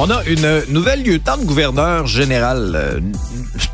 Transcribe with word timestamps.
On 0.00 0.10
a 0.10 0.22
une 0.26 0.62
nouvelle 0.68 1.02
lieutenant-gouverneur 1.02 2.06
général, 2.06 2.72
euh, 2.76 3.00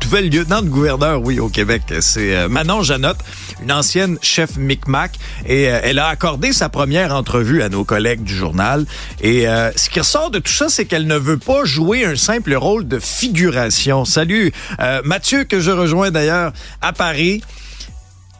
nouvelle 0.05 0.29
lieutenant-gouverneur, 0.31 1.21
oui, 1.21 1.39
au 1.39 1.49
Québec. 1.49 1.83
C'est 1.99 2.35
euh, 2.35 2.49
Manon 2.49 2.81
Janotte, 2.81 3.19
une 3.61 3.71
ancienne 3.71 4.17
chef 4.23 4.57
Micmac, 4.57 5.11
et 5.45 5.69
euh, 5.69 5.79
elle 5.83 5.99
a 5.99 6.07
accordé 6.07 6.51
sa 6.51 6.67
première 6.67 7.13
entrevue 7.13 7.61
à 7.61 7.69
nos 7.69 7.83
collègues 7.83 8.23
du 8.23 8.35
journal. 8.35 8.85
Et 9.21 9.47
euh, 9.47 9.71
ce 9.75 9.87
qui 9.87 9.99
ressort 9.99 10.31
de 10.31 10.39
tout 10.39 10.51
ça, 10.51 10.67
c'est 10.67 10.85
qu'elle 10.85 11.05
ne 11.05 11.17
veut 11.17 11.37
pas 11.37 11.63
jouer 11.63 12.05
un 12.05 12.15
simple 12.15 12.55
rôle 12.55 12.87
de 12.87 12.97
figuration. 12.97 14.03
Salut, 14.03 14.51
euh, 14.79 15.01
Mathieu, 15.05 15.43
que 15.43 15.59
je 15.59 15.69
rejoins 15.69 16.09
d'ailleurs 16.09 16.53
à 16.81 16.91
Paris. 16.91 17.43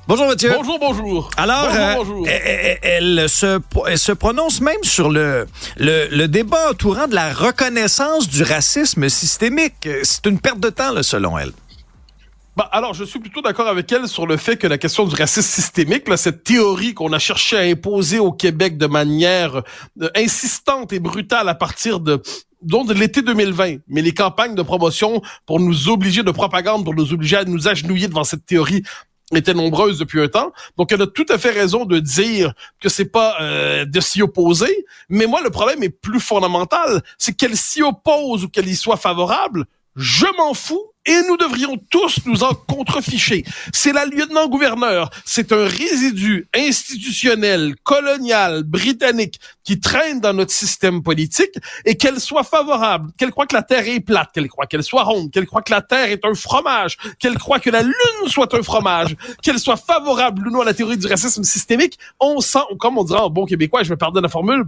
Bonjour 0.07 0.27
Mathieu. 0.27 0.51
Bonjour, 0.55 0.77
bonjour. 0.79 1.29
Alors, 1.35 1.63
bonjour, 1.67 1.81
euh, 1.81 1.95
bonjour. 1.95 2.27
Elle, 2.27 2.77
elle- 2.83 3.19
elle 3.19 3.29
se, 3.29 3.59
elle 3.87 3.97
se 3.97 4.11
prononce 4.11 4.61
même 4.61 4.83
sur 4.83 5.09
le, 5.09 5.47
le, 5.77 6.07
le 6.11 6.27
débat 6.27 6.69
entourant 6.69 7.07
de 7.07 7.15
la 7.15 7.33
reconnaissance 7.33 8.27
du 8.29 8.43
racisme 8.43 9.09
systémique. 9.09 9.89
C'est 10.03 10.27
une 10.27 10.39
perte 10.39 10.59
de 10.59 10.69
temps, 10.69 10.91
là, 10.93 11.01
selon 11.01 11.37
elle. 11.39 11.51
Bah, 12.55 12.69
alors, 12.71 12.93
je 12.93 13.03
suis 13.03 13.19
plutôt 13.19 13.41
d'accord 13.41 13.67
avec 13.67 13.91
elle 13.91 14.07
sur 14.07 14.27
le 14.27 14.37
fait 14.37 14.57
que 14.57 14.67
la 14.67 14.77
question 14.77 15.05
du 15.05 15.15
racisme 15.15 15.49
systémique, 15.49 16.07
là, 16.07 16.17
cette 16.17 16.43
théorie 16.43 16.93
qu'on 16.93 17.11
a 17.11 17.19
cherché 17.19 17.57
à 17.57 17.61
imposer 17.61 18.19
au 18.19 18.31
Québec 18.31 18.77
de 18.77 18.85
manière 18.85 19.63
euh, 20.01 20.09
insistante 20.15 20.93
et 20.93 20.99
brutale 20.99 21.49
à 21.49 21.55
partir 21.55 21.99
de 21.99 22.21
donc 22.61 22.87
de 22.87 22.93
l'été 22.93 23.21
2020, 23.21 23.77
mais 23.89 24.01
les 24.01 24.13
campagnes 24.13 24.55
de 24.55 24.61
promotion 24.63 25.21
pour 25.45 25.59
nous 25.59 25.89
obliger 25.89 26.23
de 26.23 26.31
propagande, 26.31 26.83
pour 26.83 26.95
nous 26.95 27.13
obliger 27.13 27.37
à 27.37 27.43
nous 27.43 27.67
agenouiller 27.67 28.07
devant 28.07 28.23
cette 28.23 28.45
théorie 28.45 28.81
étaient 29.33 29.53
nombreuses 29.53 29.99
depuis 29.99 30.21
un 30.21 30.27
temps. 30.27 30.51
Donc, 30.77 30.91
elle 30.91 31.01
a 31.01 31.07
tout 31.07 31.25
à 31.29 31.37
fait 31.37 31.51
raison 31.51 31.85
de 31.85 31.99
dire 31.99 32.53
que 32.79 32.89
c'est 32.89 33.05
pas 33.05 33.37
euh, 33.41 33.85
de 33.85 33.99
s'y 33.99 34.21
opposer. 34.21 34.85
Mais 35.09 35.25
moi, 35.25 35.41
le 35.41 35.49
problème 35.49 35.81
est 35.83 35.89
plus 35.89 36.19
fondamental. 36.19 37.01
C'est 37.17 37.33
qu'elle 37.33 37.57
s'y 37.57 37.81
oppose 37.81 38.43
ou 38.43 38.49
qu'elle 38.49 38.67
y 38.67 38.75
soit 38.75 38.97
favorable. 38.97 39.65
Je 39.95 40.27
m'en 40.37 40.53
fous 40.53 40.91
et 41.05 41.21
nous 41.27 41.37
devrions 41.37 41.77
tous 41.89 42.19
nous 42.25 42.43
en 42.43 42.53
contreficher. 42.53 43.43
C'est 43.73 43.93
la 43.93 44.05
lieutenant-gouverneur. 44.05 45.09
C'est 45.23 45.51
un 45.51 45.65
résidu 45.65 46.47
institutionnel, 46.55 47.75
colonial, 47.83 48.63
britannique 48.63 49.39
qui 49.63 49.79
traîne 49.79 50.19
dans 50.19 50.33
notre 50.33 50.51
système 50.51 51.03
politique 51.03 51.53
et 51.85 51.95
qu'elle 51.95 52.19
soit 52.19 52.43
favorable, 52.43 53.11
qu'elle 53.17 53.31
croit 53.31 53.47
que 53.47 53.55
la 53.55 53.63
Terre 53.63 53.87
est 53.87 53.99
plate, 53.99 54.31
qu'elle 54.33 54.47
croit 54.47 54.65
qu'elle 54.65 54.83
soit 54.83 55.03
ronde, 55.03 55.31
qu'elle 55.31 55.45
croit 55.45 55.61
que 55.61 55.71
la 55.71 55.81
Terre 55.81 56.11
est 56.11 56.25
un 56.25 56.33
fromage, 56.33 56.97
qu'elle 57.19 57.37
croit 57.37 57.59
que 57.59 57.69
la 57.69 57.81
Lune 57.81 57.93
soit 58.27 58.53
un 58.53 58.63
fromage, 58.63 59.15
qu'elle 59.41 59.59
soit 59.59 59.77
favorable 59.77 60.47
ou 60.47 60.51
non 60.51 60.61
à 60.61 60.65
la 60.65 60.73
théorie 60.73 60.97
du 60.97 61.07
racisme 61.07 61.43
systémique, 61.43 61.97
on 62.19 62.41
sent, 62.41 62.59
comme 62.79 62.97
on 62.97 63.03
dirait 63.03 63.19
en 63.19 63.29
bon 63.29 63.45
québécois, 63.45 63.83
je 63.83 63.91
me 63.91 63.97
pardonne 63.97 64.23
la 64.23 64.29
formule, 64.29 64.65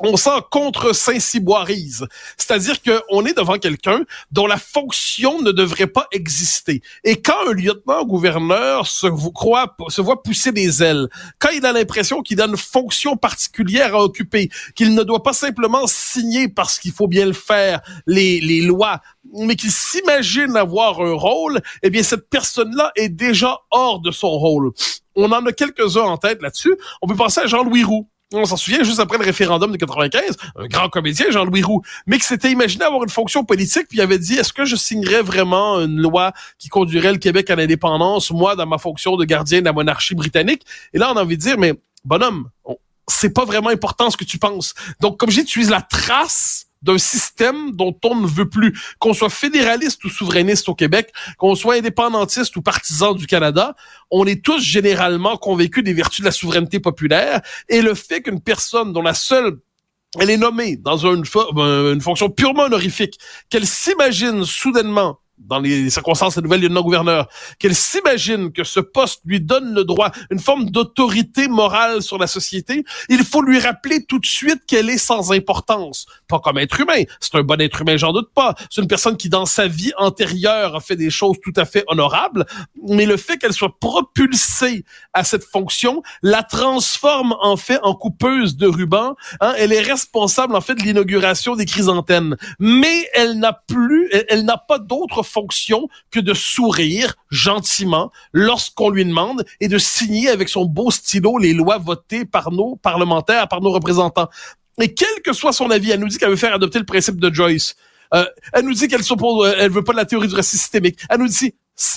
on 0.00 0.16
sent 0.16 0.42
contre 0.50 0.92
Saint-Cyboirise. 0.92 2.06
C'est-à-dire 2.36 2.76
qu'on 2.82 3.24
est 3.24 3.36
devant 3.36 3.58
quelqu'un 3.58 4.02
dont 4.30 4.46
la 4.46 4.58
fonction 4.58 5.40
ne 5.40 5.52
devrait 5.52 5.86
pas 5.86 6.06
exister. 6.12 6.82
Et 7.04 7.20
quand 7.22 7.48
un 7.48 7.54
lieutenant-gouverneur 7.54 8.86
se 8.86 9.06
se 9.88 10.00
voit 10.00 10.22
pousser 10.22 10.52
des 10.52 10.82
ailes, 10.82 11.08
quand 11.38 11.50
il 11.50 11.64
a 11.64 11.72
l'impression 11.72 12.22
qu'il 12.22 12.40
a 12.40 12.46
une 12.46 12.56
fonction 12.56 13.16
particulière 13.16 13.94
à 13.94 14.02
occuper, 14.02 14.50
qu'il 14.74 14.94
ne 14.94 15.02
doit 15.02 15.22
pas 15.22 15.32
simplement 15.32 15.86
signer 15.86 16.48
parce 16.48 16.78
qu'il 16.78 16.92
faut 16.92 17.08
bien 17.08 17.26
le 17.26 17.32
faire 17.32 17.80
les, 18.06 18.40
les 18.40 18.60
lois, 18.60 19.00
mais 19.32 19.56
qu'il 19.56 19.70
s'imagine 19.70 20.56
avoir 20.56 21.00
un 21.00 21.14
rôle, 21.14 21.60
eh 21.82 21.90
bien, 21.90 22.02
cette 22.02 22.28
personne-là 22.28 22.92
est 22.96 23.08
déjà 23.08 23.58
hors 23.70 24.00
de 24.00 24.10
son 24.10 24.30
rôle. 24.30 24.72
On 25.14 25.32
en 25.32 25.46
a 25.46 25.52
quelques-uns 25.52 26.02
en 26.02 26.18
tête 26.18 26.42
là-dessus. 26.42 26.76
On 27.00 27.06
peut 27.06 27.16
penser 27.16 27.40
à 27.40 27.46
Jean-Louis 27.46 27.84
Roux. 27.84 28.08
On 28.32 28.44
s'en 28.44 28.56
souvient 28.56 28.82
juste 28.82 28.98
après 28.98 29.18
le 29.18 29.24
référendum 29.24 29.70
de 29.70 29.76
95, 29.76 30.36
un 30.56 30.66
grand 30.66 30.88
comédien, 30.88 31.30
Jean-Louis 31.30 31.62
Roux, 31.62 31.82
mais 32.06 32.18
qui 32.18 32.24
s'était 32.26 32.50
imaginé 32.50 32.84
avoir 32.84 33.04
une 33.04 33.08
fonction 33.08 33.44
politique, 33.44 33.86
puis 33.88 34.00
avait 34.00 34.18
dit, 34.18 34.34
est-ce 34.34 34.52
que 34.52 34.64
je 34.64 34.74
signerais 34.74 35.22
vraiment 35.22 35.76
une 35.80 36.00
loi 36.00 36.32
qui 36.58 36.68
conduirait 36.68 37.12
le 37.12 37.18
Québec 37.18 37.50
à 37.50 37.56
l'indépendance, 37.56 38.32
moi, 38.32 38.56
dans 38.56 38.66
ma 38.66 38.78
fonction 38.78 39.16
de 39.16 39.24
gardien 39.24 39.60
de 39.60 39.66
la 39.66 39.72
monarchie 39.72 40.16
britannique? 40.16 40.62
Et 40.92 40.98
là, 40.98 41.12
on 41.12 41.16
a 41.16 41.22
envie 41.22 41.36
de 41.36 41.42
dire, 41.42 41.56
mais 41.56 41.74
bonhomme, 42.04 42.48
on- 42.64 42.76
c'est 43.08 43.30
pas 43.32 43.44
vraiment 43.44 43.68
important 43.70 44.10
ce 44.10 44.16
que 44.16 44.24
tu 44.24 44.38
penses. 44.38 44.74
Donc, 44.98 45.18
comme 45.18 45.30
j'ai 45.30 45.42
dit, 45.44 45.48
tu 45.48 45.62
la 45.62 45.80
trace 45.80 46.65
d'un 46.82 46.98
système 46.98 47.72
dont 47.72 47.96
on 48.04 48.16
ne 48.16 48.26
veut 48.26 48.48
plus. 48.48 48.78
Qu'on 48.98 49.14
soit 49.14 49.30
fédéraliste 49.30 50.04
ou 50.04 50.08
souverainiste 50.08 50.68
au 50.68 50.74
Québec, 50.74 51.12
qu'on 51.38 51.54
soit 51.54 51.76
indépendantiste 51.76 52.56
ou 52.56 52.62
partisan 52.62 53.14
du 53.14 53.26
Canada, 53.26 53.74
on 54.10 54.26
est 54.26 54.44
tous 54.44 54.60
généralement 54.60 55.36
convaincus 55.36 55.84
des 55.84 55.92
vertus 55.92 56.20
de 56.20 56.26
la 56.26 56.32
souveraineté 56.32 56.80
populaire 56.80 57.40
et 57.68 57.82
le 57.82 57.94
fait 57.94 58.22
qu'une 58.22 58.40
personne 58.40 58.92
dont 58.92 59.02
la 59.02 59.14
seule 59.14 59.58
elle 60.18 60.30
est 60.30 60.36
nommée 60.36 60.76
dans 60.76 60.96
une, 60.96 61.24
euh, 61.36 62.00
fonction 62.00 62.30
purement 62.30 62.64
honorifique, 62.64 63.18
qu'elle 63.50 63.66
s'imagine 63.66 64.44
soudainement 64.44 65.18
dans 65.38 65.58
les 65.58 65.90
circonstances 65.90 66.36
de 66.36 66.40
nouvelle 66.40 66.60
lieutenant-gouverneur, 66.62 67.28
qu'elle 67.58 67.74
s'imagine 67.74 68.52
que 68.52 68.64
ce 68.64 68.80
poste 68.80 69.20
lui 69.24 69.40
donne 69.40 69.74
le 69.74 69.84
droit, 69.84 70.10
une 70.30 70.38
forme 70.38 70.70
d'autorité 70.70 71.48
morale 71.48 72.02
sur 72.02 72.18
la 72.18 72.26
société, 72.26 72.84
il 73.08 73.24
faut 73.24 73.42
lui 73.42 73.58
rappeler 73.58 74.04
tout 74.04 74.18
de 74.18 74.26
suite 74.26 74.64
qu'elle 74.66 74.90
est 74.90 74.98
sans 74.98 75.32
importance. 75.32 76.06
Pas 76.28 76.40
comme 76.40 76.58
être 76.58 76.80
humain. 76.80 77.02
C'est 77.20 77.34
un 77.34 77.42
bon 77.42 77.60
être 77.60 77.82
humain, 77.82 77.96
j'en 77.96 78.12
doute 78.12 78.30
pas. 78.34 78.54
C'est 78.70 78.80
une 78.80 78.88
personne 78.88 79.16
qui, 79.16 79.28
dans 79.28 79.46
sa 79.46 79.68
vie 79.68 79.92
antérieure, 79.98 80.76
a 80.76 80.80
fait 80.80 80.96
des 80.96 81.10
choses 81.10 81.36
tout 81.42 81.52
à 81.56 81.64
fait 81.64 81.84
honorables, 81.88 82.46
mais 82.88 83.06
le 83.06 83.16
fait 83.16 83.36
qu'elle 83.38 83.52
soit 83.52 83.78
propulsée 83.78 84.84
à 85.12 85.24
cette 85.24 85.44
fonction 85.44 86.02
la 86.22 86.42
transforme 86.42 87.36
en 87.40 87.56
fait 87.56 87.78
en 87.82 87.94
coupeuse 87.94 88.56
de 88.56 88.66
ruban. 88.66 89.16
Hein? 89.40 89.54
Elle 89.58 89.72
est 89.72 89.80
responsable 89.80 90.56
en 90.56 90.60
fait 90.60 90.74
de 90.74 90.82
l'inauguration 90.82 91.56
des 91.56 91.66
chrysanthèmes, 91.66 92.36
mais 92.58 93.08
elle 93.14 93.38
n'a 93.38 93.52
plus, 93.52 94.08
elle, 94.12 94.26
elle 94.28 94.44
n'a 94.44 94.56
pas 94.56 94.78
d'autre 94.78 95.22
fonction 95.26 95.88
que 96.10 96.20
de 96.20 96.34
sourire 96.34 97.14
gentiment 97.30 98.10
lorsqu'on 98.32 98.90
lui 98.90 99.04
demande 99.04 99.44
et 99.60 99.68
de 99.68 99.78
signer 99.78 100.28
avec 100.28 100.48
son 100.48 100.64
beau 100.64 100.90
stylo 100.90 101.38
les 101.38 101.52
lois 101.52 101.78
votées 101.78 102.24
par 102.24 102.50
nos 102.52 102.76
parlementaires, 102.76 103.48
par 103.48 103.60
nos 103.60 103.70
représentants. 103.70 104.28
Et 104.80 104.94
quel 104.94 105.22
que 105.24 105.32
soit 105.32 105.52
son 105.52 105.70
avis, 105.70 105.90
elle 105.90 106.00
nous 106.00 106.08
dit 106.08 106.18
qu'elle 106.18 106.30
veut 106.30 106.36
faire 106.36 106.54
adopter 106.54 106.78
le 106.78 106.84
principe 106.84 107.20
de 107.20 107.32
Joyce. 107.32 107.76
Euh, 108.14 108.24
elle 108.52 108.64
nous 108.64 108.74
dit 108.74 108.88
qu'elle 108.88 109.02
s'oppose, 109.02 109.54
elle 109.58 109.70
veut 109.70 109.82
pas 109.84 109.92
de 109.92 109.98
la 109.98 110.04
théorie 110.04 110.28
du 110.28 110.34
racisme 110.34 110.60
systémique. 110.60 110.98
Elle 111.08 111.20
nous 111.20 111.28
dit, 111.28 111.54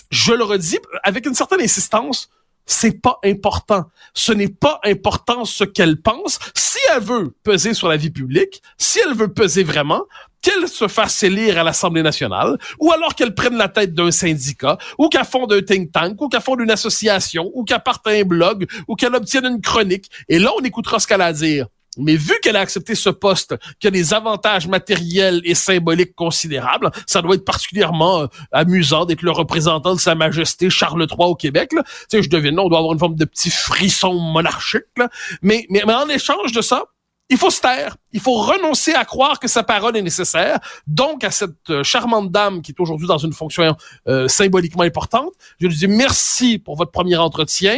je 0.09 0.33
le 0.33 0.43
redis 0.43 0.79
avec 1.03 1.25
une 1.25 1.35
certaine 1.35 1.61
insistance, 1.61 2.29
c'est 2.65 3.01
pas 3.01 3.19
important. 3.23 3.85
Ce 4.13 4.31
n'est 4.31 4.49
pas 4.49 4.79
important 4.83 5.43
ce 5.43 5.63
qu'elle 5.63 6.01
pense. 6.01 6.39
Si 6.55 6.77
elle 6.93 7.01
veut 7.01 7.35
peser 7.43 7.73
sur 7.73 7.87
la 7.87 7.97
vie 7.97 8.11
publique, 8.11 8.61
si 8.77 8.99
elle 8.99 9.15
veut 9.15 9.33
peser 9.33 9.63
vraiment, 9.63 10.03
qu'elle 10.41 10.67
se 10.67 10.87
fasse 10.87 11.21
élire 11.23 11.57
à 11.57 11.63
l'Assemblée 11.63 12.03
nationale, 12.03 12.57
ou 12.79 12.91
alors 12.91 13.15
qu'elle 13.15 13.35
prenne 13.35 13.57
la 13.57 13.69
tête 13.69 13.93
d'un 13.93 14.11
syndicat, 14.11 14.77
ou 14.97 15.09
qu'elle 15.09 15.25
fonde 15.25 15.51
un 15.53 15.61
think 15.61 15.91
tank, 15.91 16.21
ou 16.21 16.29
qu'elle 16.29 16.41
fonde 16.41 16.61
une 16.61 16.71
association, 16.71 17.51
ou 17.53 17.63
qu'elle 17.63 17.81
parte 17.81 18.05
un 18.07 18.23
blog, 18.23 18.67
ou 18.87 18.95
qu'elle 18.95 19.15
obtienne 19.15 19.45
une 19.45 19.61
chronique. 19.61 20.09
Et 20.27 20.39
là, 20.39 20.51
on 20.57 20.63
écoutera 20.63 20.99
ce 20.99 21.07
qu'elle 21.07 21.21
a 21.21 21.27
à 21.27 21.33
dire. 21.33 21.67
Mais 21.97 22.15
vu 22.15 22.33
qu'elle 22.41 22.55
a 22.55 22.61
accepté 22.61 22.95
ce 22.95 23.09
poste, 23.09 23.55
qui 23.79 23.87
a 23.87 23.91
des 23.91 24.13
avantages 24.13 24.67
matériels 24.67 25.41
et 25.43 25.55
symboliques 25.55 26.15
considérables, 26.15 26.91
ça 27.05 27.21
doit 27.21 27.35
être 27.35 27.45
particulièrement 27.45 28.21
euh, 28.21 28.27
amusant 28.51 29.05
d'être 29.05 29.21
le 29.21 29.31
représentant 29.31 29.95
de 29.95 29.99
Sa 29.99 30.15
Majesté 30.15 30.69
Charles 30.69 31.07
III 31.09 31.29
au 31.29 31.35
Québec. 31.35 31.71
Tu 31.71 31.77
sais, 32.09 32.23
je 32.23 32.29
devine, 32.29 32.59
on 32.59 32.69
doit 32.69 32.77
avoir 32.77 32.93
une 32.93 32.99
forme 32.99 33.15
de 33.15 33.25
petit 33.25 33.49
frisson 33.49 34.13
monarchique. 34.13 34.83
Là. 34.97 35.09
Mais, 35.41 35.65
mais, 35.69 35.83
mais 35.85 35.93
en 35.93 36.07
échange 36.07 36.51
de 36.53 36.61
ça, 36.61 36.85
il 37.29 37.37
faut 37.37 37.49
se 37.51 37.61
taire. 37.61 37.95
Il 38.11 38.19
faut 38.19 38.33
renoncer 38.41 38.93
à 38.93 39.05
croire 39.05 39.39
que 39.39 39.47
sa 39.47 39.61
parole 39.63 39.95
est 39.95 40.01
nécessaire. 40.01 40.59
Donc, 40.87 41.23
à 41.23 41.29
cette 41.31 41.69
euh, 41.69 41.83
charmante 41.83 42.31
dame 42.31 42.61
qui 42.63 42.71
est 42.71 42.79
aujourd'hui 42.79 43.07
dans 43.07 43.19
une 43.19 43.33
fonction 43.33 43.75
euh, 44.07 44.27
symboliquement 44.27 44.83
importante, 44.83 45.29
je 45.59 45.67
lui 45.67 45.75
dis 45.75 45.87
merci 45.87 46.57
pour 46.57 46.75
votre 46.75 46.91
premier 46.91 47.17
entretien 47.17 47.77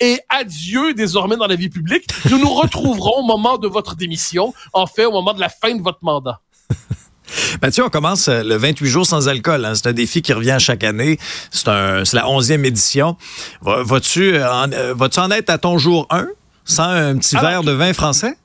et 0.00 0.20
adieu 0.28 0.92
désormais 0.94 1.36
dans 1.36 1.46
la 1.46 1.56
vie 1.56 1.70
publique. 1.70 2.04
Nous 2.30 2.38
nous 2.38 2.50
retrouverons 2.52 3.20
au 3.20 3.24
moment 3.24 3.56
de 3.56 3.68
votre 3.68 3.96
démission, 3.96 4.52
en 4.74 4.86
fait, 4.86 5.06
au 5.06 5.12
moment 5.12 5.32
de 5.32 5.40
la 5.40 5.48
fin 5.48 5.74
de 5.74 5.82
votre 5.82 6.00
mandat. 6.02 6.40
Mathieu, 7.62 7.84
on 7.84 7.90
commence 7.90 8.26
euh, 8.28 8.42
le 8.42 8.56
28 8.56 8.86
jours 8.88 9.06
sans 9.06 9.28
alcool. 9.28 9.64
hein. 9.64 9.74
C'est 9.74 9.86
un 9.86 9.92
défi 9.92 10.20
qui 10.20 10.32
revient 10.32 10.56
chaque 10.58 10.82
année. 10.84 11.18
C'est 11.50 11.68
un, 11.68 12.04
c'est 12.04 12.16
la 12.16 12.24
11e 12.24 12.64
édition. 12.64 13.16
Va- 13.62 13.82
Vas-tu 13.84 14.34
euh, 14.34 14.52
en, 14.52 14.66
vas-tu 14.96 15.20
en 15.20 15.30
être 15.30 15.48
à 15.50 15.58
ton 15.58 15.78
jour 15.78 16.06
1 16.10 16.26
sans 16.64 16.84
un 16.84 17.16
petit 17.16 17.36
Alors, 17.36 17.50
verre 17.50 17.62
de 17.62 17.72
vin 17.72 17.92
français? 17.92 18.36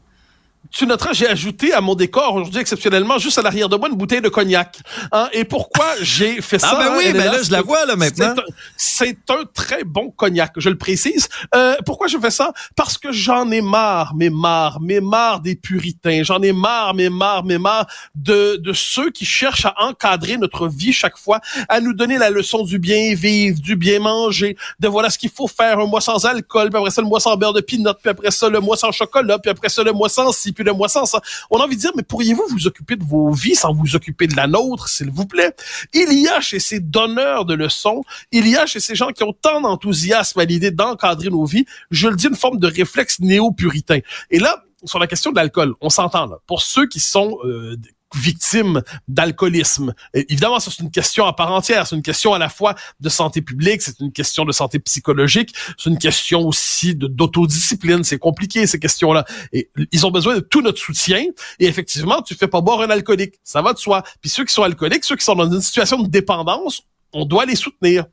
Tu 0.76 0.86
noteras, 0.86 1.14
j'ai 1.14 1.28
ajouté 1.28 1.72
à 1.72 1.80
mon 1.80 1.96
décor 1.96 2.36
aujourd'hui 2.36 2.60
exceptionnellement 2.60 3.18
juste 3.18 3.38
à 3.38 3.42
l'arrière 3.42 3.70
de 3.70 3.78
moi 3.78 3.88
une 3.88 3.96
bouteille 3.96 4.20
de 4.20 4.28
cognac. 4.28 4.78
Hein? 5.14 5.30
Et 5.32 5.46
pourquoi 5.46 5.86
j'ai 6.02 6.42
fait 6.42 6.58
ah, 6.58 6.68
ça? 6.68 6.78
Ah 6.80 6.90
ben 6.90 6.98
oui, 6.98 7.14
ben 7.14 7.32
là, 7.32 7.42
je 7.42 7.50
la 7.50 7.62
vois 7.62 7.86
là 7.86 7.96
maintenant. 7.96 8.36
C'est 8.76 9.18
un, 9.30 9.46
très 9.54 9.86
bon 9.86 10.12
cognac, 10.12 10.52
je 10.58 10.70
le 10.70 10.78
précise. 10.78 11.30
Euh, 11.56 11.76
pourquoi 11.86 12.08
je 12.08 12.18
fais 12.18 12.30
ça? 12.30 12.52
Parce 12.76 12.98
que 12.98 13.14
j'en 13.14 13.50
ai 13.52 13.62
marre, 13.62 14.14
mais 14.16 14.30
marre, 14.30 14.80
mais 14.82 15.00
marre 15.00 15.40
des 15.40 15.56
puritains. 15.56 16.24
J'en 16.24 16.42
ai 16.42 16.52
marre, 16.52 16.94
mais 16.94 17.10
marre, 17.10 17.46
mais 17.46 17.58
marre 17.58 17.88
de, 18.14 18.58
de 18.58 18.74
ceux 18.74 19.12
qui 19.12 19.24
cherchent 19.24 19.66
à 19.66 19.76
encadrer 19.78 20.36
notre 20.36 20.68
vie 20.68 20.92
chaque 20.92 21.18
fois, 21.18 21.40
à 21.70 21.80
nous 21.80 21.94
donner 21.94 22.18
la 22.18 22.30
leçon 22.30 22.64
du 22.64 22.80
bien 22.80 23.16
vivre, 23.16 23.62
du 23.62 23.78
bien 23.78 24.00
manger, 24.00 24.58
de 24.82 24.90
voilà 24.90 25.10
ce 25.10 25.18
qu'il 25.18 25.30
faut 25.30 25.48
faire 25.48 25.80
un 25.80 25.86
mois 25.86 26.02
sans 26.02 26.26
alcool, 26.26 26.70
puis 26.70 26.78
après 26.78 26.92
ça 26.92 27.02
le 27.02 27.08
mois 27.08 27.22
sans 27.22 27.38
beurre 27.38 27.54
de 27.54 27.62
pinot, 27.62 27.94
puis 27.94 28.10
après 28.10 28.32
ça 28.32 28.50
le 28.50 28.60
mois 28.60 28.76
sans 28.76 28.92
chocolat, 28.92 29.40
puis 29.40 29.52
après 29.52 29.70
ça 29.70 29.82
le 29.82 29.94
mois 29.94 30.10
sans 30.10 30.34
ci, 30.34 30.52
puis 30.52 30.65
On 30.72 31.60
a 31.60 31.64
envie 31.64 31.76
de 31.76 31.82
dire, 31.82 31.92
mais 31.96 32.04
pourriez-vous 32.04 32.44
vous 32.50 32.68
occuper 32.68 32.96
de 32.96 33.04
vos 33.04 33.32
vies 33.32 33.56
sans 33.56 33.74
vous 33.74 33.96
occuper 33.96 34.28
de 34.28 34.36
la 34.36 34.48
nôtre, 34.48 34.88
s'il 34.88 35.10
vous 35.12 35.26
plaît? 35.26 35.56
Il 35.94 36.14
y 36.14 36.28
a 36.28 36.42
chez 36.42 36.60
ces 36.60 36.80
donneurs 36.80 37.46
de 37.46 37.54
leçons, 37.54 38.04
il 38.32 38.48
y 38.48 38.58
a 38.58 38.66
chez 38.66 38.80
ces 38.80 38.96
gens 38.96 39.10
qui 39.10 39.24
ont 39.24 39.34
tant 39.34 39.62
d'enthousiasme 39.62 40.40
à 40.40 40.46
l'idée 40.46 40.72
d'encadrer 40.72 41.30
nos 41.30 41.46
vies, 41.46 41.66
je 41.92 42.08
le 42.08 42.16
dis, 42.16 42.28
une 42.28 42.36
forme 42.36 42.60
de 42.60 42.68
réflexe 42.68 43.20
néo-puritain. 43.20 44.00
Et 44.32 44.40
là, 44.40 44.64
sur 44.84 45.00
la 45.00 45.08
question 45.08 45.32
de 45.32 45.38
l'alcool, 45.38 45.74
on 45.82 45.90
s'entend 45.90 46.28
là. 46.28 46.38
Pour 46.48 46.62
ceux 46.62 46.88
qui 46.88 47.00
sont 47.00 47.38
euh, 47.44 47.76
victimes 48.14 48.82
d'alcoolisme. 49.08 49.94
Évidemment, 50.14 50.60
c'est 50.60 50.80
une 50.80 50.92
question 50.92 51.26
à 51.26 51.34
part 51.34 51.52
entière. 51.52 51.88
C'est 51.88 51.96
une 51.96 52.02
question 52.02 52.34
à 52.34 52.40
la 52.40 52.50
fois 52.50 52.76
de 53.00 53.10
santé 53.10 53.42
publique, 53.42 53.82
c'est 53.82 54.00
une 54.00 54.12
question 54.12 54.46
de 54.46 54.52
santé 54.52 54.80
psychologique, 54.80 55.54
c'est 55.78 55.90
une 55.90 55.98
question 55.98 56.48
aussi 56.48 56.96
d'autodiscipline. 56.96 58.04
C'est 58.04 58.20
compliqué 58.20 58.68
ces 58.68 58.80
questions-là. 58.80 59.26
Et 59.54 59.70
ils 59.92 60.06
ont 60.06 60.12
besoin 60.12 60.36
de 60.36 60.40
tout 60.40 60.62
notre 60.62 60.80
soutien. 60.80 61.24
Et 61.60 61.66
effectivement, 61.66 62.22
tu 62.22 62.36
fais 62.36 62.48
pas 62.48 62.62
boire 62.62 62.82
un 62.82 62.90
alcoolique, 62.90 63.36
ça 63.44 63.62
va 63.62 63.74
de 63.74 63.80
soi. 63.80 64.04
Puis 64.22 64.30
ceux 64.30 64.46
qui 64.46 64.54
sont 64.54 64.64
alcooliques, 64.64 65.04
ceux 65.04 65.16
qui 65.16 65.26
sont 65.26 65.36
dans 65.36 65.52
une 65.52 65.62
situation 65.62 66.02
de 66.02 66.08
dépendance, 66.08 66.84
on 67.14 67.26
doit 67.26 67.46
les 67.46 67.56
soutenir. 67.56 68.06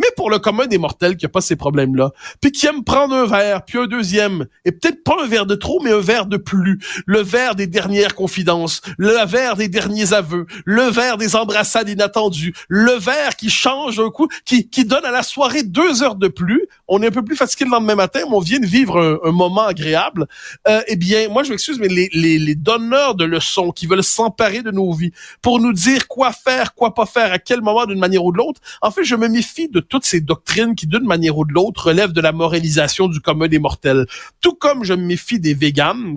Mais 0.00 0.08
pour 0.16 0.30
le 0.30 0.38
commun 0.38 0.66
des 0.66 0.78
mortels 0.78 1.18
qui 1.18 1.26
a 1.26 1.28
pas 1.28 1.42
ces 1.42 1.56
problèmes-là, 1.56 2.12
puis 2.40 2.52
qui 2.52 2.66
aime 2.66 2.84
prendre 2.84 3.14
un 3.14 3.26
verre, 3.26 3.64
puis 3.66 3.78
un 3.78 3.86
deuxième, 3.86 4.46
et 4.64 4.72
peut-être 4.72 5.04
pas 5.04 5.16
un 5.22 5.26
verre 5.26 5.44
de 5.44 5.54
trop, 5.54 5.78
mais 5.82 5.92
un 5.92 6.00
verre 6.00 6.24
de 6.24 6.38
plus, 6.38 6.78
le 7.04 7.20
verre 7.20 7.54
des 7.54 7.66
dernières 7.66 8.14
confidences, 8.14 8.80
le 8.96 9.26
verre 9.26 9.56
des 9.56 9.68
derniers 9.68 10.14
aveux, 10.14 10.46
le 10.64 10.84
verre 10.84 11.18
des 11.18 11.36
embrassades 11.36 11.90
inattendues, 11.90 12.54
le 12.68 12.92
verre 12.92 13.36
qui 13.36 13.50
change 13.50 14.00
un 14.00 14.08
coup, 14.08 14.28
qui, 14.46 14.70
qui 14.70 14.86
donne 14.86 15.04
à 15.04 15.10
la 15.10 15.22
soirée 15.22 15.64
deux 15.64 16.02
heures 16.02 16.16
de 16.16 16.28
plus, 16.28 16.66
on 16.88 17.02
est 17.02 17.08
un 17.08 17.10
peu 17.10 17.24
plus 17.24 17.36
fatigué 17.36 17.66
le 17.66 17.72
lendemain 17.72 17.94
matin, 17.94 18.20
mais 18.26 18.34
on 18.34 18.40
vient 18.40 18.58
de 18.58 18.66
vivre 18.66 19.20
un, 19.22 19.32
moment 19.32 19.64
agréable, 19.64 20.26
euh, 20.66 20.80
eh 20.86 20.96
bien, 20.96 21.28
moi 21.28 21.42
je 21.42 21.50
m'excuse, 21.50 21.78
mais 21.78 21.88
les, 21.88 22.08
les, 22.12 22.38
les 22.38 22.54
donneurs 22.54 23.14
de 23.14 23.24
leçons 23.24 23.70
qui 23.70 23.86
veulent 23.86 24.02
s'emparer 24.02 24.62
de 24.62 24.70
nos 24.70 24.92
vies 24.92 25.12
pour 25.42 25.60
nous 25.60 25.72
dire 25.72 26.08
quoi 26.08 26.32
faire, 26.32 26.74
quoi 26.74 26.94
pas 26.94 27.06
faire, 27.06 27.32
à 27.32 27.38
quel 27.38 27.60
moment 27.60 27.84
d'une 27.84 27.98
manière 27.98 28.24
ou 28.24 28.32
de 28.32 28.38
l'autre, 28.38 28.60
en 28.80 28.90
fait, 28.90 29.04
je 29.04 29.14
me 29.14 29.28
méfie 29.28 29.68
de 29.68 29.80
toutes 29.90 30.06
ces 30.06 30.20
doctrines 30.20 30.74
qui, 30.74 30.86
d'une 30.86 31.04
manière 31.04 31.36
ou 31.36 31.44
de 31.44 31.52
l'autre, 31.52 31.88
relèvent 31.88 32.12
de 32.12 32.20
la 32.22 32.32
moralisation 32.32 33.08
du 33.08 33.20
commun 33.20 33.48
des 33.48 33.58
mortels. 33.58 34.06
Tout 34.40 34.54
comme 34.54 34.84
je 34.84 34.94
me 34.94 35.04
méfie 35.04 35.38
des 35.38 35.52
véganes, 35.52 36.16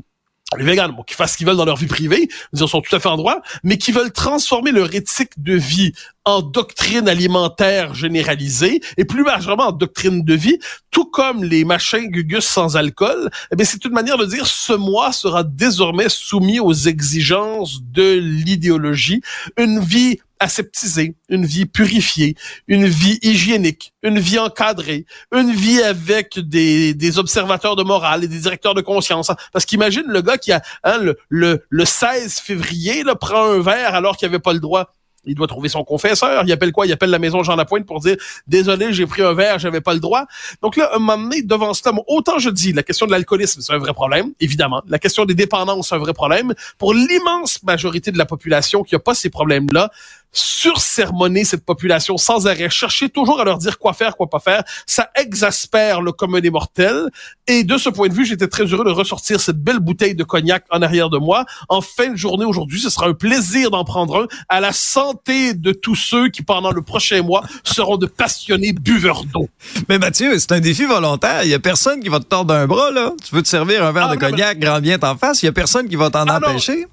les 0.57 0.65
véganes, 0.65 0.91
bon, 0.91 1.03
qui 1.03 1.15
fassent 1.15 1.33
ce 1.33 1.37
qu'ils 1.37 1.47
veulent 1.47 1.57
dans 1.57 1.65
leur 1.65 1.77
vie 1.77 1.87
privée, 1.87 2.29
ils 2.53 2.67
sont 2.67 2.81
tout 2.81 2.95
à 2.95 2.99
fait 2.99 3.09
en 3.09 3.17
droit, 3.17 3.41
mais 3.63 3.77
qui 3.77 3.91
veulent 3.91 4.11
transformer 4.11 4.71
leur 4.71 4.93
éthique 4.93 5.31
de 5.37 5.53
vie 5.55 5.93
en 6.25 6.41
doctrine 6.41 7.09
alimentaire 7.09 7.95
généralisée 7.95 8.81
et 8.97 9.05
plus 9.05 9.23
largement 9.23 9.67
en 9.67 9.71
doctrine 9.71 10.23
de 10.23 10.33
vie, 10.33 10.59
tout 10.91 11.05
comme 11.05 11.43
les 11.43 11.65
machins 11.65 12.07
gugus 12.07 12.45
sans 12.45 12.77
alcool, 12.77 13.29
eh 13.57 13.65
c'est 13.65 13.83
une 13.83 13.93
manière 13.93 14.17
de 14.17 14.25
dire 14.25 14.47
ce 14.47 14.73
mois 14.73 15.11
sera 15.11 15.43
désormais 15.43 16.09
soumis 16.09 16.59
aux 16.59 16.73
exigences 16.73 17.81
de 17.81 18.13
l'idéologie. 18.19 19.21
Une 19.57 19.79
vie 19.79 20.19
aseptisée, 20.43 21.15
une 21.29 21.45
vie 21.45 21.65
purifiée, 21.65 22.35
une 22.67 22.85
vie 22.85 23.17
hygiénique, 23.21 23.93
une 24.03 24.19
vie 24.19 24.37
encadrée, 24.37 25.05
une 25.33 25.51
vie 25.51 25.81
avec 25.81 26.37
des, 26.37 26.93
des 26.93 27.17
observateurs 27.17 27.75
de 27.75 27.83
morale 27.83 28.23
et 28.23 28.27
des 28.27 28.39
directeurs 28.39 28.75
de 28.75 28.81
conscience. 28.81 29.31
Parce 29.51 29.65
qu'imagine 29.65 30.03
le 30.07 30.21
gars 30.21 30.37
qui 30.37 30.51
a 30.51 30.61
hein, 30.83 30.97
le, 30.99 31.17
le, 31.29 31.65
le 31.69 31.85
16 31.85 32.39
février 32.39 33.03
là, 33.03 33.15
prend 33.15 33.45
un 33.45 33.61
verre 33.61 33.95
alors 33.95 34.17
qu'il 34.17 34.27
avait 34.27 34.39
pas 34.39 34.53
le 34.53 34.59
droit 34.59 34.93
il 35.25 35.35
doit 35.35 35.47
trouver 35.47 35.69
son 35.69 35.83
confesseur. 35.83 36.43
Il 36.45 36.51
appelle 36.51 36.71
quoi? 36.71 36.85
Il 36.85 36.91
appelle 36.91 37.09
la 37.09 37.19
maison 37.19 37.43
Jean 37.43 37.55
Lapointe 37.55 37.85
pour 37.85 37.99
dire 37.99 38.17
désolé, 38.47 38.93
j'ai 38.93 39.05
pris 39.05 39.21
un 39.21 39.33
verre, 39.33 39.59
j'avais 39.59 39.81
pas 39.81 39.93
le 39.93 39.99
droit. 39.99 40.25
Donc 40.61 40.75
là, 40.75 40.91
un 40.93 40.99
moment 40.99 41.17
donné, 41.17 41.41
devant 41.41 41.73
cela, 41.73 41.95
autant 42.07 42.39
je 42.39 42.49
dis, 42.49 42.73
la 42.73 42.83
question 42.83 43.05
de 43.05 43.11
l'alcoolisme, 43.11 43.61
c'est 43.61 43.73
un 43.73 43.77
vrai 43.77 43.93
problème, 43.93 44.33
évidemment. 44.39 44.81
La 44.87 44.99
question 44.99 45.25
des 45.25 45.35
dépendances, 45.35 45.89
c'est 45.89 45.95
un 45.95 45.99
vrai 45.99 46.13
problème. 46.13 46.53
Pour 46.77 46.93
l'immense 46.93 47.63
majorité 47.63 48.11
de 48.11 48.17
la 48.17 48.25
population 48.25 48.83
qui 48.83 48.95
a 48.95 48.99
pas 48.99 49.15
ces 49.15 49.29
problèmes-là, 49.29 49.91
sursermonner 50.33 51.45
cette 51.45 51.63
population 51.63 52.17
sans 52.17 52.47
arrêt, 52.47 52.69
chercher 52.69 53.07
toujours 53.07 53.39
à 53.39 53.45
leur 53.45 53.59
dire 53.59 53.77
quoi 53.77 53.93
faire, 53.93 54.17
quoi 54.17 54.29
pas 54.29 54.39
faire, 54.39 54.63
ça 54.85 55.09
exaspère 55.15 56.01
le 56.01 56.11
commun 56.11 56.41
des 56.41 56.49
mortels. 56.49 57.07
Et 57.47 57.63
de 57.63 57.77
ce 57.77 57.89
point 57.89 58.07
de 58.07 58.13
vue, 58.13 58.25
j'étais 58.25 58.47
très 58.47 58.65
heureux 58.65 58.83
de 58.83 58.91
ressortir 58.91 59.39
cette 59.39 59.57
belle 59.57 59.79
bouteille 59.79 60.15
de 60.15 60.23
cognac 60.23 60.65
en 60.71 60.81
arrière 60.81 61.09
de 61.09 61.17
moi. 61.17 61.45
En 61.69 61.81
fin 61.81 62.09
de 62.09 62.15
journée 62.15 62.45
aujourd'hui, 62.45 62.79
ce 62.79 62.89
sera 62.89 63.07
un 63.07 63.13
plaisir 63.13 63.69
d'en 63.69 63.83
prendre 63.83 64.23
un 64.23 64.27
à 64.49 64.59
la 64.59 64.71
santé 64.71 65.53
de 65.53 65.71
tous 65.71 65.95
ceux 65.95 66.29
qui, 66.29 66.41
pendant 66.41 66.71
le 66.71 66.81
prochain 66.81 67.21
mois, 67.21 67.43
seront 67.63 67.97
de 67.97 68.07
passionnés 68.07 68.73
buveurs 68.73 69.25
d'eau. 69.25 69.49
Mais 69.87 69.99
Mathieu, 69.99 70.37
c'est 70.39 70.51
un 70.51 70.59
défi 70.59 70.85
volontaire. 70.85 71.43
Il 71.43 71.49
y 71.49 71.53
a 71.53 71.59
personne 71.59 71.99
qui 71.99 72.09
va 72.09 72.19
te 72.19 72.25
tordre 72.25 72.53
un 72.53 72.65
bras, 72.65 72.91
là. 72.91 73.13
Tu 73.23 73.35
veux 73.35 73.43
te 73.43 73.47
servir 73.47 73.83
un 73.83 73.91
verre 73.91 74.07
ah, 74.09 74.15
de 74.15 74.19
cognac, 74.19 74.59
grand 74.59 74.79
bien 74.79 74.97
t'en 74.97 75.15
face. 75.15 75.43
Il 75.43 75.45
y 75.45 75.49
a 75.49 75.53
personne 75.53 75.87
qui 75.87 75.95
va 75.95 76.09
t'en 76.09 76.25
ah, 76.27 76.37
empêcher 76.37 76.87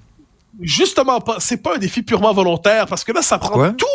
justement 0.60 1.20
pas, 1.20 1.36
c'est 1.38 1.56
pas 1.56 1.76
un 1.76 1.78
défi 1.78 2.02
purement 2.02 2.32
volontaire 2.32 2.86
parce 2.86 3.04
que 3.04 3.12
là, 3.12 3.22
ça 3.22 3.38
prend 3.38 3.72
tout 3.72 3.86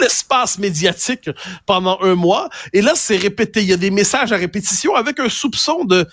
l'espace 0.00 0.58
médiatique 0.58 1.30
pendant 1.66 1.98
un 2.02 2.14
mois 2.14 2.48
et 2.72 2.82
là, 2.82 2.92
c'est 2.94 3.16
répété. 3.16 3.60
Il 3.62 3.68
y 3.68 3.72
a 3.72 3.76
des 3.76 3.90
messages 3.90 4.32
à 4.32 4.36
répétition 4.36 4.94
avec 4.94 5.18
un 5.20 5.28
soupçon 5.28 5.84
de 5.84 6.06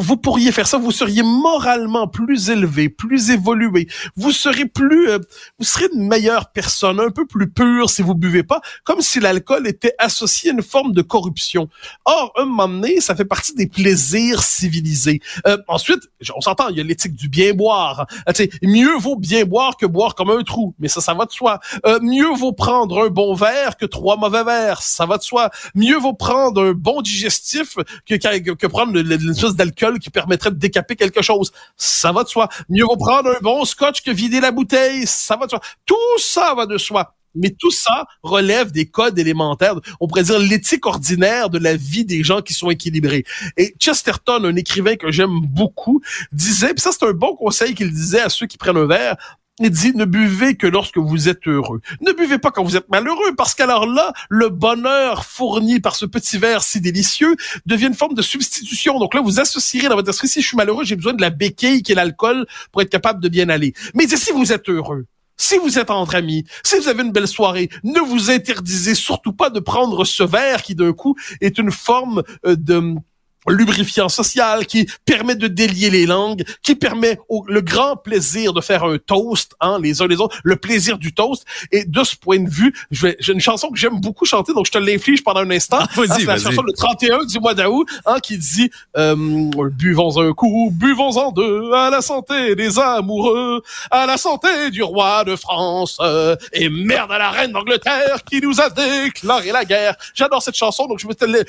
vous 0.00 0.16
pourriez 0.16 0.52
faire 0.52 0.66
ça, 0.66 0.78
vous 0.78 0.90
seriez 0.90 1.22
moralement 1.22 2.08
plus 2.08 2.48
élevé, 2.48 2.88
plus 2.88 3.30
évolué. 3.30 3.88
Vous 4.16 4.32
serez 4.32 4.64
plus, 4.64 5.10
euh, 5.10 5.18
vous 5.58 5.64
serez 5.64 5.86
une 5.94 6.08
meilleure 6.08 6.50
personne, 6.50 6.98
un 6.98 7.10
peu 7.10 7.26
plus 7.26 7.50
pure 7.50 7.90
si 7.90 8.00
vous 8.00 8.14
buvez 8.14 8.42
pas, 8.42 8.60
comme 8.84 9.02
si 9.02 9.20
l'alcool 9.20 9.66
était 9.66 9.94
associé 9.98 10.50
à 10.50 10.54
une 10.54 10.62
forme 10.62 10.92
de 10.92 11.02
corruption. 11.02 11.68
Or, 12.06 12.32
un 12.36 12.46
moment 12.46 12.68
donné, 12.68 13.00
ça 13.00 13.14
fait 13.14 13.26
partie 13.26 13.54
des 13.54 13.66
plaisirs 13.66 14.42
civilisés. 14.42 15.20
Euh, 15.46 15.58
ensuite, 15.68 16.08
on 16.34 16.40
s'entend, 16.40 16.68
il 16.68 16.78
y 16.78 16.80
a 16.80 16.84
l'éthique 16.84 17.14
du 17.14 17.28
bien 17.28 17.52
boire. 17.52 18.06
Euh, 18.28 18.46
mieux 18.62 18.96
vaut 18.98 19.16
bien 19.16 19.44
boire 19.44 19.76
que 19.76 19.84
boire 19.84 20.14
comme 20.14 20.30
un 20.30 20.42
trou, 20.42 20.74
mais 20.78 20.88
ça, 20.88 21.02
ça 21.02 21.12
va 21.12 21.26
de 21.26 21.32
soi. 21.32 21.60
Euh, 21.84 21.98
mieux 22.00 22.32
vaut 22.34 22.52
prendre 22.52 23.04
un 23.04 23.08
bon 23.08 23.34
verre 23.34 23.76
que 23.76 23.84
trois 23.84 24.16
mauvais 24.16 24.44
verres, 24.44 24.80
ça 24.80 25.04
va 25.04 25.18
de 25.18 25.22
soi. 25.22 25.50
Mieux 25.74 25.98
vaut 25.98 26.14
prendre 26.14 26.62
un 26.62 26.72
bon 26.72 27.02
digestif 27.02 27.76
que, 28.06 28.14
que, 28.14 28.66
prendre 28.66 28.96
une 28.96 29.30
espèce 29.30 29.54
d'alcool 29.54 29.81
qui 29.98 30.10
permettrait 30.10 30.50
de 30.50 30.56
décaper 30.56 30.96
quelque 30.96 31.22
chose. 31.22 31.52
Ça 31.76 32.12
va 32.12 32.24
de 32.24 32.28
soi. 32.28 32.48
Mieux 32.68 32.84
vaut 32.84 32.96
prendre 32.96 33.30
un 33.30 33.40
bon 33.40 33.64
scotch 33.64 34.02
que 34.02 34.10
vider 34.10 34.40
la 34.40 34.50
bouteille. 34.50 35.06
Ça 35.06 35.36
va 35.36 35.46
de 35.46 35.50
soi. 35.50 35.60
Tout 35.86 36.18
ça 36.18 36.54
va 36.54 36.66
de 36.66 36.78
soi. 36.78 37.14
Mais 37.34 37.50
tout 37.58 37.70
ça 37.70 38.06
relève 38.22 38.72
des 38.72 38.86
codes 38.86 39.18
élémentaires, 39.18 39.74
on 40.00 40.08
pourrait 40.08 40.24
dire 40.24 40.38
l'éthique 40.38 40.84
ordinaire 40.86 41.50
de 41.50 41.58
la 41.58 41.76
vie 41.76 42.04
des 42.04 42.22
gens 42.22 42.42
qui 42.42 42.52
sont 42.52 42.70
équilibrés. 42.70 43.24
Et 43.56 43.74
Chesterton, 43.78 44.44
un 44.44 44.56
écrivain 44.56 44.96
que 44.96 45.10
j'aime 45.10 45.40
beaucoup, 45.40 46.02
disait, 46.30 46.74
puis 46.74 46.82
ça 46.82 46.90
c'est 46.92 47.06
un 47.06 47.12
bon 47.12 47.34
conseil 47.34 47.74
qu'il 47.74 47.90
disait 47.90 48.20
à 48.20 48.28
ceux 48.28 48.46
qui 48.46 48.58
prennent 48.58 48.76
un 48.76 48.86
verre, 48.86 49.16
il 49.60 49.70
dit 49.70 49.92
ne 49.94 50.04
buvez 50.04 50.56
que 50.56 50.66
lorsque 50.66 50.98
vous 50.98 51.28
êtes 51.28 51.46
heureux. 51.46 51.80
Ne 52.00 52.12
buvez 52.12 52.38
pas 52.38 52.50
quand 52.50 52.64
vous 52.64 52.76
êtes 52.76 52.88
malheureux, 52.88 53.34
parce 53.36 53.54
qu'alors 53.54 53.86
là, 53.86 54.12
le 54.28 54.48
bonheur 54.48 55.24
fourni 55.24 55.80
par 55.80 55.94
ce 55.96 56.06
petit 56.06 56.38
verre 56.38 56.62
si 56.62 56.80
délicieux 56.80 57.36
devient 57.66 57.86
une 57.86 57.94
forme 57.94 58.14
de 58.14 58.22
substitution. 58.22 58.98
Donc 58.98 59.14
là, 59.14 59.20
vous 59.20 59.40
associerez 59.40 59.88
dans 59.88 59.96
votre 59.96 60.08
esprit, 60.08 60.28
si 60.28 60.40
je 60.40 60.48
suis 60.48 60.56
malheureux, 60.56 60.84
j'ai 60.84 60.96
besoin 60.96 61.12
de 61.12 61.20
la 61.20 61.30
béquille 61.30 61.82
qui 61.82 61.92
est 61.92 61.96
l'alcool 61.96 62.46
pour 62.70 62.82
être 62.82 62.90
capable 62.90 63.22
de 63.22 63.28
bien 63.28 63.48
aller. 63.48 63.74
Mais 63.94 64.06
si 64.06 64.32
vous 64.32 64.52
êtes 64.52 64.68
heureux, 64.68 65.06
si 65.36 65.58
vous 65.58 65.78
êtes 65.78 65.90
entre 65.90 66.14
amis, 66.14 66.44
si 66.62 66.76
vous 66.76 66.88
avez 66.88 67.02
une 67.02 67.12
belle 67.12 67.28
soirée, 67.28 67.68
ne 67.82 68.00
vous 68.00 68.30
interdisez 68.30 68.94
surtout 68.94 69.32
pas 69.32 69.50
de 69.50 69.60
prendre 69.60 70.04
ce 70.04 70.22
verre 70.22 70.62
qui 70.62 70.74
d'un 70.74 70.92
coup 70.92 71.16
est 71.40 71.58
une 71.58 71.70
forme 71.70 72.22
euh, 72.46 72.56
de 72.56 72.94
lubrifiant 73.48 74.08
social 74.08 74.66
qui 74.66 74.88
permet 75.04 75.34
de 75.34 75.48
délier 75.48 75.90
les 75.90 76.06
langues, 76.06 76.44
qui 76.62 76.74
permet 76.74 77.18
le 77.46 77.60
grand 77.60 77.96
plaisir 77.96 78.52
de 78.52 78.60
faire 78.60 78.84
un 78.84 78.98
toast, 78.98 79.54
hein, 79.60 79.78
les 79.82 80.02
uns 80.02 80.06
les 80.06 80.20
autres, 80.20 80.38
le 80.44 80.56
plaisir 80.56 80.98
du 80.98 81.12
toast. 81.12 81.44
Et 81.70 81.84
de 81.84 82.04
ce 82.04 82.16
point 82.16 82.38
de 82.38 82.48
vue, 82.48 82.74
j'ai 82.90 83.16
une 83.28 83.40
chanson 83.40 83.70
que 83.70 83.78
j'aime 83.78 84.00
beaucoup 84.00 84.24
chanter, 84.24 84.52
donc 84.52 84.66
je 84.66 84.72
te 84.72 84.78
l'inflige 84.78 85.24
pendant 85.24 85.40
un 85.40 85.50
instant. 85.50 85.78
Ah, 85.80 85.88
hein, 85.96 86.04
c'est 86.16 86.24
la 86.24 86.38
chanson 86.38 86.62
le 86.62 86.72
31 86.72 87.24
du 87.24 87.40
mois 87.40 87.54
d'août, 87.54 87.88
hein, 88.06 88.18
qui 88.22 88.38
dit 88.38 88.70
euh, 88.96 89.14
buvons 89.70 90.18
un 90.18 90.32
coup, 90.32 90.70
buvons 90.72 91.16
en 91.16 91.32
deux, 91.32 91.72
à 91.72 91.90
la 91.90 92.02
santé 92.02 92.54
des 92.54 92.78
amoureux, 92.78 93.62
à 93.90 94.06
la 94.06 94.16
santé 94.16 94.70
du 94.70 94.82
roi 94.82 95.24
de 95.24 95.36
France, 95.36 95.98
et 96.52 96.68
merde 96.68 97.12
à 97.12 97.18
la 97.18 97.30
reine 97.30 97.52
d'Angleterre 97.52 98.22
qui 98.28 98.40
nous 98.40 98.60
a 98.60 98.70
déclaré 98.70 99.52
la 99.52 99.64
guerre. 99.64 99.96
J'adore 100.14 100.42
cette 100.42 100.56
chanson, 100.56 100.86
donc 100.86 100.98
je 100.98 101.06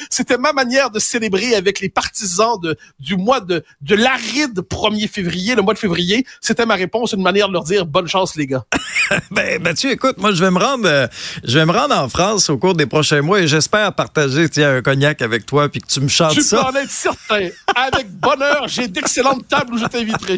c'était 0.10 0.38
ma 0.38 0.54
manière 0.54 0.90
de 0.90 1.00
célébrer 1.00 1.56
avec 1.56 1.80
les 1.84 1.90
partisans 1.90 2.58
de, 2.62 2.78
du 3.00 3.18
mois 3.18 3.42
de, 3.42 3.64
de 3.82 3.96
l'aride 3.96 4.60
1er 4.62 5.08
février, 5.10 5.54
le 5.54 5.62
mois 5.62 5.74
de 5.74 5.80
février, 5.80 6.26
c'était 6.42 6.66
ma 6.66 6.76
réponse, 6.76 7.12
une 7.12 7.22
manière 7.22 7.50
de 7.50 7.54
leur 7.54 7.66
dire 7.66 7.86
bonne 7.86 8.08
chance, 8.08 8.36
les 8.36 8.48
gars. 8.48 8.64
ben, 9.32 9.62
Mathieu, 9.62 9.92
écoute, 9.92 10.18
moi, 10.18 10.32
je 10.32 10.44
vais 10.44 10.50
me 10.50 10.60
rendre, 10.60 10.88
euh, 10.88 11.08
je 11.44 11.60
vais 11.60 11.66
me 11.66 11.72
rendre 11.72 11.96
en 11.96 12.08
France 12.08 12.50
au 12.50 12.58
cours 12.58 12.74
des 12.74 12.86
prochains 12.86 13.22
mois 13.22 13.42
et 13.42 13.48
j'espère 13.48 13.94
partager, 13.94 14.48
tiens, 14.50 14.78
un 14.78 14.82
cognac 14.82 15.22
avec 15.22 15.46
toi 15.46 15.68
puis 15.68 15.82
que 15.82 15.88
tu 15.88 16.00
me 16.00 16.08
chantes 16.08 16.34
tu 16.34 16.42
ça. 16.42 16.58
Tu 16.58 16.64
peux 16.64 16.80
en 16.80 16.82
être 16.82 16.92
certain. 16.92 17.50
Avec 17.76 18.12
bonheur, 18.12 18.68
j'ai 18.68 18.88
d'excellentes 18.88 19.48
tables 19.48 19.74
où 19.74 19.78
je 19.78 19.86
t'inviterai. 19.86 20.38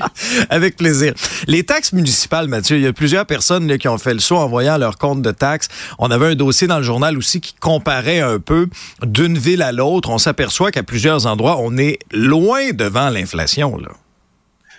Avec 0.50 0.78
plaisir. 0.78 1.14
Les 1.48 1.64
taxes 1.64 1.94
municipales, 1.94 2.48
Mathieu, 2.48 2.78
il 2.78 2.84
y 2.84 2.88
a 2.88 2.94
plusieurs 2.94 3.26
personnes 3.26 3.78
qui 3.78 3.88
ont 3.88 3.98
fait 3.98 4.14
le 4.14 4.20
saut 4.20 4.38
en 4.38 4.48
voyant 4.48 4.78
leur 4.78 4.98
compte 4.98 5.22
de 5.22 5.32
taxes. 5.32 5.68
On 6.00 6.12
avait 6.12 6.28
un 6.28 6.36
dossier 6.36 6.68
dans 6.68 6.78
le 6.78 6.84
journal 6.84 7.18
aussi 7.18 7.42
qui 7.42 7.54
comparait 7.54 8.22
un 8.22 8.40
peu 8.40 8.68
d'une 9.04 9.38
ville 9.38 9.62
à 9.62 9.72
l'autre. 9.72 10.10
On 10.10 10.18
s'aperçoit 10.18 10.72
qu'à 10.72 10.84
plusieurs 10.84 11.26
endroits, 11.26 11.58
on 11.60 11.78
est 11.78 12.00
loin 12.12 12.72
devant 12.72 13.10
l'inflation, 13.10 13.78
là. 13.78 13.90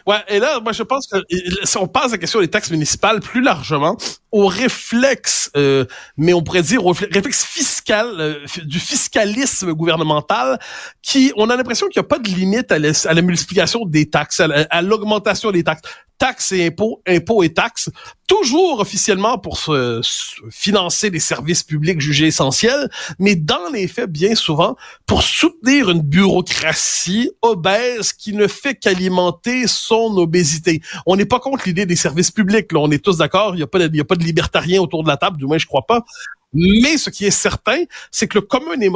Ouais, 0.07 0.23
et 0.29 0.39
là, 0.39 0.61
moi, 0.61 0.73
je 0.73 0.85
pense 0.85 1.09
que 1.09 1.19
si 1.65 1.77
on 1.79 1.89
passe 1.89 2.13
la 2.13 2.19
question 2.19 2.41
des 2.41 2.49
taxes 2.49 2.71
municipales 2.71 3.19
plus 3.19 3.43
largement, 3.43 3.97
au 4.31 4.47
réflexe, 4.47 5.51
euh, 5.57 5.85
mais 6.17 6.33
on 6.33 6.43
pourrait 6.43 6.63
dire 6.63 6.87
au 6.87 6.93
réflexe 6.93 7.45
fiscal, 7.45 8.07
euh, 8.21 8.45
du 8.65 8.79
fiscalisme 8.79 9.73
gouvernemental, 9.73 10.61
qui, 11.03 11.33
on 11.37 11.51
a 11.51 11.57
l'impression 11.57 11.89
qu'il 11.89 12.01
n'y 12.01 12.07
a 12.07 12.09
pas 12.09 12.21
de 12.21 12.29
limite 12.29 12.71
à 12.71 12.79
la 12.79 13.23
multiplication 13.23 13.85
des 13.85 14.09
taxes, 14.09 14.41
à 14.41 14.83
l'augmentation 14.83 15.51
des 15.51 15.65
taxes. 15.65 15.83
Taxes 16.19 16.53
et 16.53 16.67
impôts, 16.67 17.03
impôts 17.07 17.43
et 17.43 17.53
taxes, 17.53 17.91
toujours 18.27 18.81
officiellement 18.81 19.39
pour 19.39 19.59
se, 19.59 20.01
financer 20.51 21.11
des 21.11 21.21
services 21.21 21.63
publics 21.63 22.01
jugés 22.01 22.27
essentiels, 22.27 22.91
mais 23.19 23.35
dans 23.35 23.71
les 23.73 23.89
faits, 23.89 24.11
bien 24.11 24.35
souvent, 24.35 24.77
pour 25.07 25.23
soutenir 25.23 25.91
une 25.91 26.03
bureaucratie 26.03 27.31
obèse 27.43 28.13
qui 28.13 28.33
ne 28.33 28.47
fait 28.47 28.75
qu'alimenter 28.75 29.67
son 29.67 30.17
obésité. 30.17 30.83
On 31.07 31.17
n'est 31.17 31.25
pas 31.25 31.41
contre 31.41 31.65
l'idée 31.67 31.87
des 31.87 31.97
services 31.97 32.31
publics, 32.31 32.73
là, 32.73 32.81
on 32.81 32.91
est 32.91 33.05
tous 33.05 33.19
d'accord, 33.19 33.55
il 33.55 33.59
n'y 33.59 33.63
a, 33.63 33.67
pas 33.67 33.89
de, 33.89 33.97
y 33.97 34.01
a 34.01 34.05
pas 34.05 34.17
de 34.17 34.25
libertariens 34.25 34.81
autour 34.81 35.03
de 35.03 35.09
la 35.09 35.17
table, 35.17 35.37
du 35.37 35.47
moins 35.47 35.59
je 35.59 35.67
crois 35.67 35.87
pas, 35.87 36.05
mais 36.57 36.97
ce 36.97 37.11
qui 37.11 37.27
est 37.27 37.31
certain, 37.31 37.85
c'est 38.11 38.27
que 38.27 38.39
le 38.39 38.43
commun 38.43 38.77
des 38.77 38.91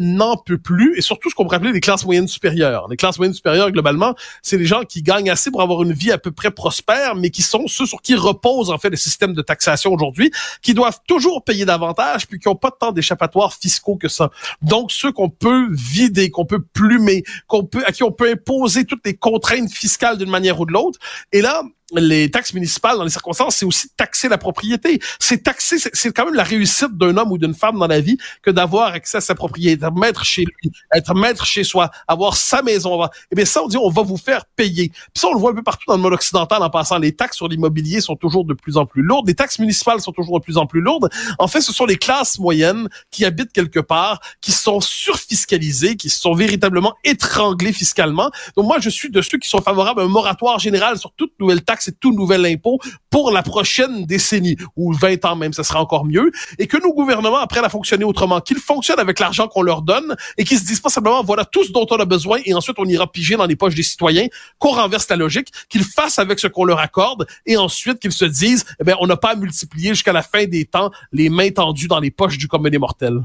n'en 0.00 0.36
peut 0.36 0.58
plus, 0.58 0.98
et 0.98 1.00
surtout 1.00 1.30
ce 1.30 1.34
qu'on 1.34 1.44
pourrait 1.44 1.56
appeler 1.56 1.72
les 1.72 1.80
classes 1.80 2.04
moyennes 2.04 2.28
supérieures. 2.28 2.86
Les 2.90 2.96
classes 2.96 3.18
moyennes 3.18 3.34
supérieures, 3.34 3.70
globalement, 3.70 4.14
c'est 4.42 4.58
les 4.58 4.66
gens 4.66 4.82
qui 4.82 5.02
gagnent 5.02 5.30
assez 5.30 5.50
pour 5.50 5.62
avoir 5.62 5.82
une 5.82 5.92
vie 5.92 6.12
à 6.12 6.18
peu 6.18 6.30
près 6.30 6.50
prospère, 6.50 7.14
mais 7.14 7.30
qui 7.30 7.42
sont 7.42 7.66
ceux 7.66 7.86
sur 7.86 8.02
qui 8.02 8.14
repose 8.14 8.70
en 8.70 8.78
fait 8.78 8.90
le 8.90 8.96
système 8.96 9.32
de 9.32 9.42
taxation 9.42 9.92
aujourd'hui, 9.92 10.30
qui 10.62 10.74
doivent 10.74 11.00
toujours 11.06 11.42
payer 11.42 11.64
davantage, 11.64 12.26
puis 12.26 12.38
qui 12.38 12.48
n'ont 12.48 12.56
pas 12.56 12.70
tant 12.70 12.92
d'échappatoires 12.92 13.54
fiscaux 13.54 13.96
que 13.96 14.08
ça. 14.08 14.30
Donc 14.60 14.92
ceux 14.92 15.12
qu'on 15.12 15.30
peut 15.30 15.68
vider, 15.70 16.30
qu'on 16.30 16.44
peut 16.44 16.62
plumer, 16.62 17.24
qu'on 17.46 17.64
peut 17.64 17.82
à 17.86 17.92
qui 17.92 18.02
on 18.02 18.12
peut 18.12 18.30
imposer 18.30 18.84
toutes 18.84 19.06
les 19.06 19.14
contraintes 19.14 19.70
fiscales 19.70 20.18
d'une 20.18 20.30
manière 20.30 20.60
ou 20.60 20.66
de 20.66 20.72
l'autre. 20.72 20.98
Et 21.32 21.40
là, 21.40 21.62
les 21.96 22.30
taxes 22.30 22.52
municipales 22.52 22.98
dans 22.98 23.04
les 23.04 23.10
circonstances, 23.10 23.56
c'est 23.56 23.66
aussi 23.66 23.88
taxer 23.96 24.28
la 24.28 24.38
propriété. 24.38 25.00
C'est 25.18 25.42
taxer, 25.42 25.76
c'est 25.78 26.12
quand 26.12 26.26
même 26.26 26.34
la 26.34 26.42
réussite 26.42 26.96
d'un 26.96 27.16
homme 27.16 27.32
ou 27.32 27.38
d'une 27.38 27.54
femme 27.54 27.78
dans 27.78 27.86
la 27.86 28.00
vie 28.00 28.18
que 28.42 28.50
d'avoir 28.50 28.92
accès 28.92 29.18
à 29.18 29.20
sa 29.20 29.34
propriété, 29.34 29.84
être 29.84 29.92
maître 29.92 30.24
chez 30.24 30.44
lui, 30.44 30.72
être 30.94 31.14
maître 31.14 31.46
chez 31.46 31.64
soi, 31.64 31.90
avoir 32.06 32.36
sa 32.36 32.62
maison. 32.62 33.02
Et 33.04 33.08
eh 33.32 33.36
bien 33.36 33.44
ça, 33.44 33.62
on 33.62 33.68
dit, 33.68 33.76
on 33.76 33.88
va 33.88 34.02
vous 34.02 34.18
faire 34.18 34.44
payer. 34.56 34.88
Puis 34.88 35.20
ça, 35.20 35.28
on 35.28 35.34
le 35.34 35.40
voit 35.40 35.52
un 35.52 35.54
peu 35.54 35.62
partout 35.62 35.84
dans 35.88 35.96
le 35.96 36.02
monde 36.02 36.12
occidental 36.12 36.62
en 36.62 36.70
passant. 36.70 36.98
Les 36.98 37.12
taxes 37.12 37.36
sur 37.36 37.48
l'immobilier 37.48 38.00
sont 38.00 38.16
toujours 38.16 38.44
de 38.44 38.54
plus 38.54 38.76
en 38.76 38.84
plus 38.84 39.02
lourdes. 39.02 39.26
Les 39.26 39.34
taxes 39.34 39.58
municipales 39.58 40.00
sont 40.00 40.12
toujours 40.12 40.40
de 40.40 40.44
plus 40.44 40.58
en 40.58 40.66
plus 40.66 40.80
lourdes. 40.80 41.08
En 41.38 41.48
fait, 41.48 41.60
ce 41.60 41.72
sont 41.72 41.86
les 41.86 41.96
classes 41.96 42.38
moyennes 42.38 42.88
qui 43.10 43.24
habitent 43.24 43.52
quelque 43.52 43.80
part, 43.80 44.20
qui 44.40 44.52
sont 44.52 44.80
surfiscalisées, 44.80 45.96
qui 45.96 46.10
sont 46.10 46.34
véritablement 46.34 46.94
étranglées 47.04 47.72
fiscalement. 47.72 48.30
Donc 48.56 48.66
moi, 48.66 48.78
je 48.78 48.90
suis 48.90 49.10
de 49.10 49.22
ceux 49.22 49.38
qui 49.38 49.48
sont 49.48 49.62
favorables 49.62 50.00
à 50.00 50.04
un 50.04 50.08
moratoire 50.08 50.58
général 50.58 50.98
sur 50.98 51.12
toute 51.12 51.32
nouvelle 51.38 51.62
taxe 51.62 51.77
c'est 51.82 51.98
tout 51.98 52.12
nouvel 52.12 52.44
impôt 52.46 52.78
pour 53.10 53.30
la 53.30 53.42
prochaine 53.42 54.04
décennie, 54.04 54.56
ou 54.76 54.92
20 54.92 55.24
ans 55.24 55.36
même, 55.36 55.52
ça 55.52 55.64
sera 55.64 55.80
encore 55.80 56.04
mieux, 56.04 56.30
et 56.58 56.66
que 56.66 56.76
nos 56.76 56.92
gouvernements 56.92 57.38
apprennent 57.38 57.64
à 57.64 57.68
fonctionner 57.68 58.04
autrement, 58.04 58.40
qu'ils 58.40 58.58
fonctionnent 58.58 59.00
avec 59.00 59.18
l'argent 59.18 59.48
qu'on 59.48 59.62
leur 59.62 59.82
donne, 59.82 60.16
et 60.36 60.44
qu'ils 60.44 60.58
se 60.58 60.64
disent 60.64 60.80
pas 60.80 60.90
simplement, 60.90 61.22
voilà 61.22 61.44
tout 61.44 61.64
ce 61.64 61.72
dont 61.72 61.86
on 61.90 61.96
a 61.96 62.04
besoin, 62.04 62.38
et 62.44 62.54
ensuite 62.54 62.76
on 62.78 62.84
ira 62.84 63.10
piger 63.10 63.36
dans 63.36 63.46
les 63.46 63.56
poches 63.56 63.74
des 63.74 63.82
citoyens, 63.82 64.26
qu'on 64.58 64.72
renverse 64.72 65.08
la 65.08 65.16
logique, 65.16 65.52
qu'ils 65.68 65.84
fassent 65.84 66.18
avec 66.18 66.38
ce 66.38 66.46
qu'on 66.46 66.64
leur 66.64 66.78
accorde, 66.78 67.26
et 67.46 67.56
ensuite 67.56 67.98
qu'ils 68.00 68.12
se 68.12 68.24
disent, 68.24 68.64
eh 68.80 68.84
bien, 68.84 68.96
on 69.00 69.06
n'a 69.06 69.16
pas 69.16 69.30
à 69.30 69.34
multiplier 69.36 69.90
jusqu'à 69.90 70.12
la 70.12 70.22
fin 70.22 70.44
des 70.44 70.64
temps 70.64 70.90
les 71.12 71.28
mains 71.28 71.50
tendues 71.50 71.88
dans 71.88 72.00
les 72.00 72.10
poches 72.10 72.38
du 72.38 72.48
commun 72.48 72.70
des 72.70 72.78
mortels. 72.78 73.20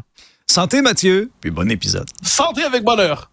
Santé 0.47 0.81
Mathieu, 0.81 1.31
puis 1.41 1.51
bon 1.51 1.69
épisode. 1.71 2.07
Santé 2.21 2.63
avec 2.63 2.83
bonheur. 2.83 3.32